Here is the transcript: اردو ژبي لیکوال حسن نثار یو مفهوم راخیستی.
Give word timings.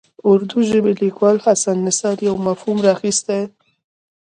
اردو 0.29 0.57
ژبي 0.69 0.93
لیکوال 1.03 1.37
حسن 1.45 1.77
نثار 1.87 2.17
یو 2.27 2.35
مفهوم 2.47 2.77
راخیستی. 2.87 3.41